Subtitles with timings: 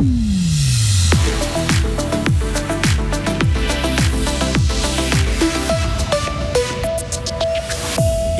[0.00, 0.37] Mm-hmm.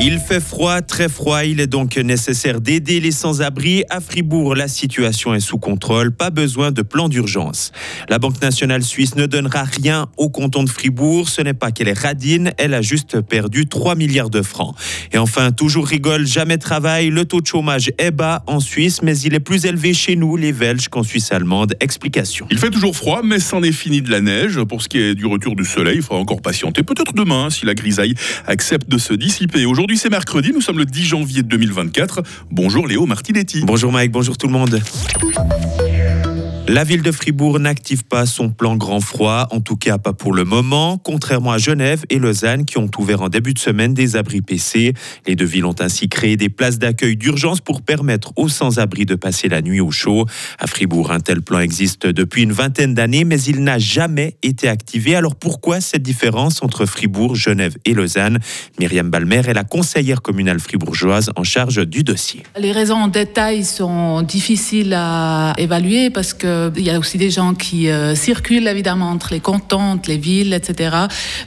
[0.01, 1.43] Il fait froid, très froid.
[1.43, 3.83] Il est donc nécessaire d'aider les sans-abri.
[3.89, 6.13] À Fribourg, la situation est sous contrôle.
[6.13, 7.73] Pas besoin de plan d'urgence.
[8.07, 11.27] La Banque nationale suisse ne donnera rien au canton de Fribourg.
[11.27, 14.73] Ce n'est pas qu'elle est radine, elle a juste perdu 3 milliards de francs.
[15.11, 17.09] Et enfin, toujours rigole, jamais travail.
[17.09, 20.37] Le taux de chômage est bas en Suisse, mais il est plus élevé chez nous,
[20.37, 21.75] les Belges, qu'en Suisse allemande.
[21.81, 22.47] Explication.
[22.51, 24.61] Il fait toujours froid, mais c'en est fini de la neige.
[24.63, 26.83] Pour ce qui est du retour du soleil, il faudra encore patienter.
[26.83, 28.13] Peut-être demain, si la grisaille
[28.47, 29.65] accepte de se dissiper.
[29.65, 32.21] Aujourd'hui, Aujourd'hui, c'est mercredi, nous sommes le 10 janvier 2024.
[32.51, 33.63] Bonjour Léo Martinetti.
[33.65, 34.79] Bonjour Mike, bonjour tout le monde.
[36.71, 40.33] La ville de Fribourg n'active pas son plan grand froid, en tout cas pas pour
[40.33, 44.15] le moment, contrairement à Genève et Lausanne qui ont ouvert en début de semaine des
[44.15, 44.93] abris PC.
[45.25, 49.15] Les deux villes ont ainsi créé des places d'accueil d'urgence pour permettre aux sans-abri de
[49.15, 50.27] passer la nuit au chaud.
[50.59, 54.69] À Fribourg, un tel plan existe depuis une vingtaine d'années, mais il n'a jamais été
[54.69, 55.15] activé.
[55.15, 58.37] Alors pourquoi cette différence entre Fribourg, Genève et Lausanne?
[58.79, 62.43] Myriam Balmer est la conseillère communale fribourgeoise en charge du dossier.
[62.59, 67.29] Les raisons en détail sont difficiles à évaluer parce que il y a aussi des
[67.29, 70.95] gens qui euh, circulent évidemment entre les cantons, les villes, etc.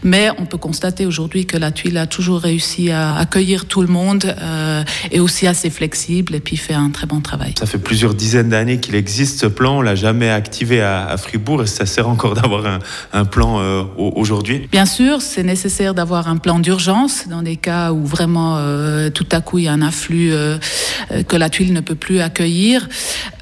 [0.02, 3.88] Mais on peut constater aujourd'hui que la tuile a toujours réussi à accueillir tout le
[3.88, 7.54] monde euh, et aussi assez flexible et puis fait un très bon travail.
[7.58, 11.62] Ça fait plusieurs dizaines d'années qu'il existe ce plan, on l'a jamais activé à, Fribourg
[11.62, 12.80] et ça sert encore d'avoir
[13.12, 17.92] un, plan euh, aujourd'hui Bien sûr, c'est nécessaire d'avoir un plan d'urgence dans des cas
[17.92, 18.58] où vraiment
[19.14, 20.32] tout à coup il y a un afflux
[21.28, 22.88] que la tuile ne peut plus accueillir.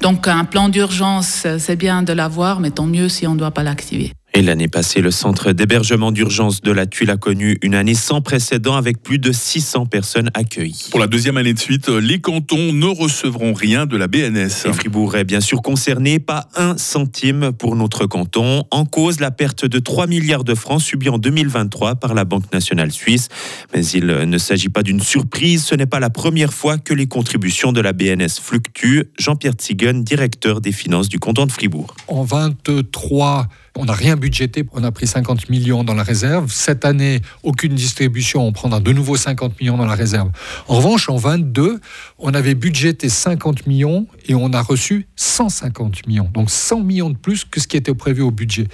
[0.01, 3.51] Donc un plan d'urgence c'est bien de l'avoir, mais tant mieux si on ne doit
[3.51, 4.11] pas l'activer.
[4.33, 8.21] Et l'année passée, le centre d'hébergement d'urgence de la Tuile a connu une année sans
[8.21, 10.87] précédent avec plus de 600 personnes accueillies.
[10.89, 14.67] Pour la deuxième année de suite, les cantons ne recevront rien de la BNS.
[14.67, 18.63] Et Fribourg est bien sûr concerné, pas un centime pour notre canton.
[18.71, 22.53] En cause, la perte de 3 milliards de francs subie en 2023 par la Banque
[22.53, 23.27] nationale suisse.
[23.73, 27.07] Mais il ne s'agit pas d'une surprise, ce n'est pas la première fois que les
[27.07, 29.11] contributions de la BNS fluctuent.
[29.19, 31.93] Jean-Pierre Tsigun, directeur des finances du canton de Fribourg.
[32.07, 36.51] En 23 on n'a rien budgété, on a pris 50 millions dans la réserve.
[36.51, 40.29] Cette année, aucune distribution, on prendra de nouveau 50 millions dans la réserve.
[40.67, 41.79] En revanche, en 22,
[42.19, 46.29] on avait budgété 50 millions et on a reçu 150 millions.
[46.33, 48.67] Donc 100 millions de plus que ce qui était prévu au budget.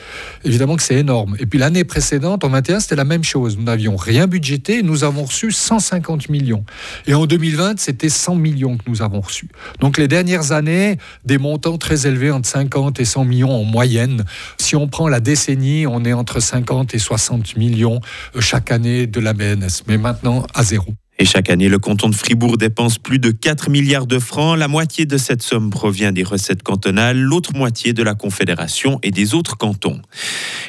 [0.44, 1.36] Évidemment que c'est énorme.
[1.40, 3.58] Et puis l'année précédente, en 21, c'était la même chose.
[3.58, 4.48] Nous n'avions rien budgété
[4.84, 6.64] nous avons reçu 150 millions.
[7.06, 9.50] Et en 2020, c'était 100 millions que nous avons reçus.
[9.80, 14.26] Donc les dernières années, des montants très élevés entre 50 et 100 millions en moyenne.
[14.58, 18.00] Si on prend la décennie, on est entre 50 et 60 millions
[18.36, 20.94] euh, chaque année de la BNS, mais maintenant à zéro.
[21.20, 24.56] Et chaque année, le canton de Fribourg dépense plus de 4 milliards de francs.
[24.56, 29.10] La moitié de cette somme provient des recettes cantonales, l'autre moitié de la Confédération et
[29.10, 30.00] des autres cantons.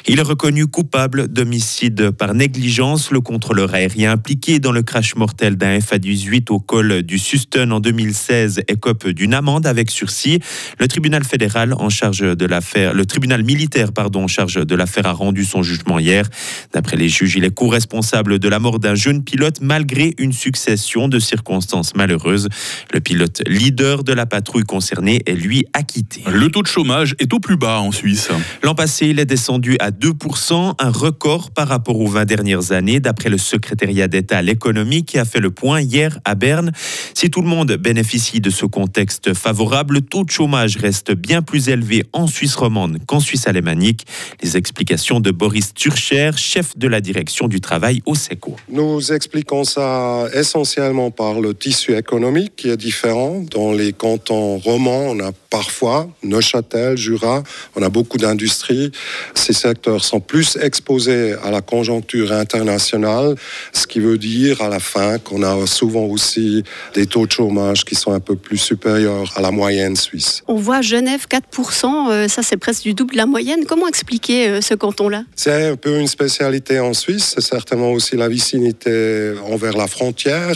[0.07, 3.11] Il est reconnu coupable d'homicide par négligence.
[3.11, 7.79] Le contrôleur aérien impliqué dans le crash mortel d'un FA-18 au col du Suston en
[7.79, 10.39] 2016 écope d'une amende avec sursis.
[10.79, 15.05] Le tribunal fédéral en charge de l'affaire, le tribunal militaire pardon en charge de l'affaire
[15.05, 16.27] a rendu son jugement hier.
[16.73, 21.07] D'après les juges, il est co-responsable de la mort d'un jeune pilote malgré une succession
[21.07, 22.47] de circonstances malheureuses.
[22.93, 26.23] Le pilote leader de la patrouille concernée est lui acquitté.
[26.31, 28.29] Le taux de chômage est au plus bas en Suisse.
[28.63, 32.99] L'an passé, il est descendu à 2%, un record par rapport aux 20 dernières années,
[32.99, 36.71] d'après le secrétariat d'État à l'économie qui a fait le point hier à Berne.
[37.13, 41.41] Si tout le monde bénéficie de ce contexte favorable, le taux de chômage reste bien
[41.41, 44.05] plus élevé en Suisse romande qu'en Suisse alémanique.
[44.41, 48.55] Les explications de Boris Turcher, chef de la direction du travail au SECO.
[48.71, 53.43] Nous expliquons ça essentiellement par le tissu économique qui est différent.
[53.51, 57.43] Dans les cantons romans, on a parfois Neuchâtel, Jura,
[57.75, 58.91] on a beaucoup d'industries.
[59.33, 63.35] Ces secteurs sont plus exposés à la conjoncture internationale,
[63.73, 67.85] ce qui veut dire à la fin qu'on a souvent aussi des taux de chômage
[67.85, 70.43] qui sont un peu plus supérieurs à la moyenne suisse.
[70.47, 73.65] On voit Genève 4%, euh, ça c'est presque du double de la moyenne.
[73.65, 75.23] Comment expliquer euh, ce canton-là?
[75.35, 80.09] C'est un peu une spécialité en Suisse, c'est certainement aussi la vicinité envers la frontière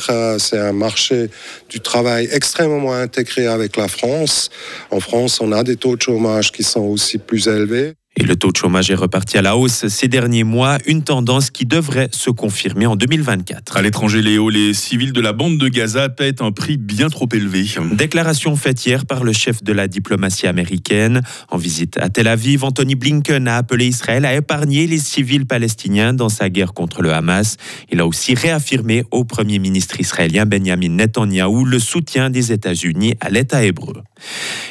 [0.10, 1.30] euh, c'est un marché
[1.70, 4.50] du travail extrêmement intégré avec la France.
[4.94, 7.96] En France, on a des taux de chômage qui sont aussi plus élevés.
[8.16, 11.50] Et le taux de chômage est reparti à la hausse ces derniers mois, une tendance
[11.50, 13.76] qui devrait se confirmer en 2024.
[13.76, 17.28] À l'étranger, Léo, les civils de la bande de Gaza paient un prix bien trop
[17.34, 17.66] élevé.
[17.94, 21.22] Déclaration faite hier par le chef de la diplomatie américaine.
[21.50, 26.14] En visite à Tel Aviv, Anthony Blinken a appelé Israël à épargner les civils palestiniens
[26.14, 27.58] dans sa guerre contre le Hamas.
[27.92, 33.30] Il a aussi réaffirmé au premier ministre israélien Benjamin Netanyahou le soutien des États-Unis à
[33.30, 34.04] l'État hébreu.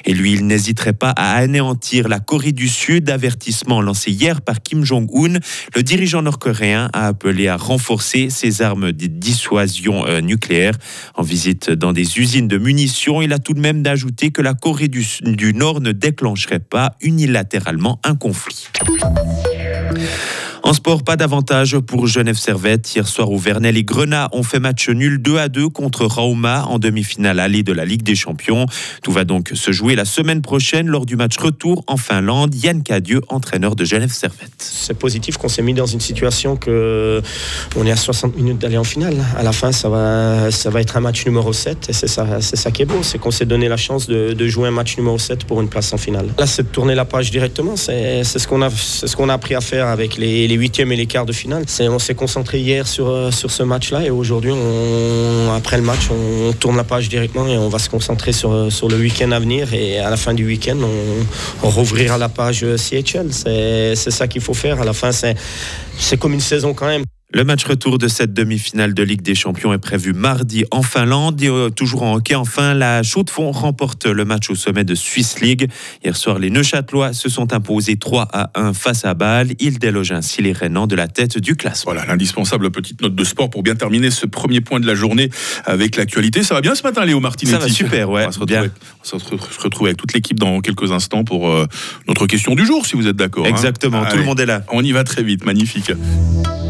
[0.05, 3.11] Et lui, il n'hésiterait pas à anéantir la Corée du Sud,
[3.81, 5.39] lancé hier par Kim Jong-un.
[5.75, 10.75] Le dirigeant nord-coréen a appelé à renforcer ses armes de dissuasion euh, nucléaire.
[11.15, 14.55] En visite dans des usines de munitions, il a tout de même d'ajouter que la
[14.55, 18.69] Corée du Nord ne déclencherait pas unilatéralement un conflit.
[20.65, 22.95] En sport, pas d'avantage pour Genève Servette.
[22.95, 26.79] Hier soir, où et Grenat ont fait match nul 2 à 2 contre Rauma en
[26.79, 28.67] demi-finale allée de la Ligue des Champions.
[29.03, 32.55] Tout va donc se jouer la semaine prochaine lors du match retour en Finlande.
[32.55, 34.53] Yann Cadieux, entraîneur de Genève Servette.
[34.59, 37.21] C'est positif qu'on s'est mis dans une situation que
[37.77, 39.17] on est à 60 minutes d'aller en finale.
[39.37, 42.41] À la fin, ça va, ça va être un match numéro 7 et c'est ça,
[42.41, 44.73] c'est ça qui est beau, c'est qu'on s'est donné la chance de, de, jouer un
[44.73, 46.29] match numéro 7 pour une place en finale.
[46.39, 47.75] Là, c'est de tourner la page directement.
[47.77, 50.93] C'est ce qu'on a, c'est ce qu'on a appris à faire avec les les huitièmes
[50.93, 51.65] et les quarts de finale.
[51.81, 54.53] on s'est concentré hier sur, euh, sur ce match-là et aujourd'hui,
[55.57, 58.69] après le match, on, tourne la page directement et on va se concentrer sur, euh,
[58.69, 60.77] sur le week-end à venir et à la fin du week-end,
[61.63, 63.33] on, rouvrira la page euh, CHL.
[63.33, 64.83] C'est ça qu'il faut faire.
[64.83, 65.37] À la fin, c'est
[66.19, 67.05] comme une saison quand même.
[67.35, 71.41] Le match retour de cette demi-finale de Ligue des Champions est prévu mardi en Finlande.
[71.41, 75.41] Et, euh, toujours en hockey, enfin, la Chaux-de-Fonds remporte le match au sommet de Swiss
[75.41, 75.71] League.
[76.05, 79.53] Hier soir, les Neuchâtelois se sont imposés 3 à 1 face à Bâle.
[79.61, 81.93] Ils délogent ainsi les Rénans de la tête du classement.
[81.95, 85.31] Voilà, l'indispensable petite note de sport pour bien terminer ce premier point de la journée
[85.65, 86.43] avec l'actualité.
[86.43, 88.25] Ça va bien ce matin, Léo Martinetti Ça va super, ouais.
[88.25, 88.71] On va se retrouver,
[89.03, 91.67] se retrouver avec toute l'équipe dans quelques instants pour euh,
[92.09, 93.47] notre question du jour, si vous êtes d'accord.
[93.47, 93.49] hein.
[93.49, 94.65] Exactement, tout Allez, le monde est là.
[94.71, 95.92] On y va très vite, magnifique.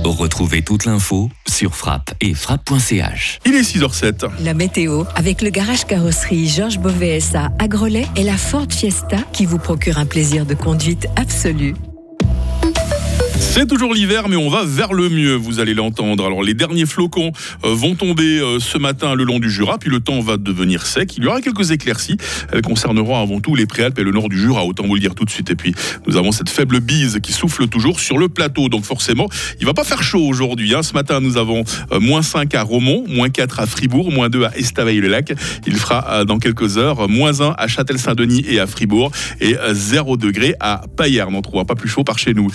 [0.05, 3.39] Retrouvez toute l'info sur frappe et frappe.ch.
[3.47, 4.31] Il est 6h07.
[4.43, 9.47] La météo avec le garage carrosserie Georges Beauvais à Grelais et la Ford Fiesta qui
[9.47, 11.75] vous procure un plaisir de conduite absolu.
[13.55, 16.25] C'est toujours l'hiver, mais on va vers le mieux, vous allez l'entendre.
[16.25, 17.33] Alors, les derniers flocons
[17.65, 20.87] euh, vont tomber euh, ce matin le long du Jura, puis le temps va devenir
[20.87, 21.19] sec.
[21.19, 22.17] Il y aura quelques éclaircies.
[22.51, 25.15] Elles concerneront avant tout les Préalpes et le nord du Jura, autant vous le dire
[25.15, 25.51] tout de suite.
[25.51, 25.75] Et puis,
[26.07, 28.71] nous avons cette faible bise qui souffle toujours sur le plateau.
[28.71, 29.29] Donc, forcément,
[29.61, 30.75] il va pas faire chaud aujourd'hui.
[30.75, 30.83] Hein.
[30.83, 31.63] Ce matin, nous avons
[31.93, 35.35] euh, moins 5 à Romont, moins 4 à Fribourg, moins 2 à Estavayer-le-Lac.
[35.67, 39.13] Il fera dans quelques heures moins 1 à Châtel-Saint-Denis et à Fribourg
[39.43, 41.35] et euh, 0 degré à Payerne.
[41.35, 42.49] On trouvera pas plus chaud par chez nous.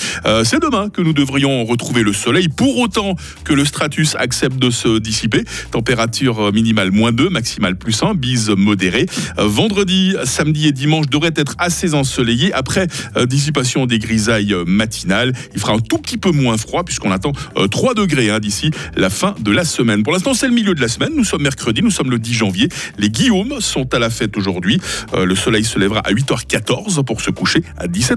[0.44, 4.70] C'est demain que nous devrions retrouver le soleil, pour autant que le stratus accepte de
[4.70, 5.44] se dissiper.
[5.72, 9.06] Température minimale moins 2, maximale plus 1, bise modérée.
[9.38, 12.54] Euh, Vendredi, samedi et dimanche devraient être assez ensoleillés.
[12.54, 16.84] Après euh, dissipation des grisailles euh, matinales, il fera un tout petit peu moins froid
[16.84, 20.04] puisqu'on attend euh, 3 degrés hein, d'ici la fin de la semaine.
[20.04, 21.12] Pour l'instant, c'est le milieu de la semaine.
[21.16, 22.70] Nous sommes mercredi, nous sommes le 10 janvier.
[22.98, 24.80] Les Guillaumes sont à la fête aujourd'hui.
[25.14, 28.16] Euh, le soleil se lèvera à 8h14 pour se coucher à 17h.